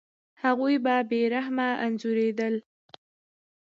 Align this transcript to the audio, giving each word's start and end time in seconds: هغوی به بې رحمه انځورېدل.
هغوی 0.43 0.75
به 0.83 0.95
بې 1.09 1.21
رحمه 1.33 1.69
انځورېدل. 1.85 2.55